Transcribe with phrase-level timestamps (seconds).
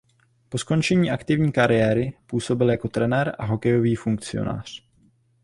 [0.49, 4.83] Po skončení aktivní kariéry působil jako trenér a hokejový funkcionář.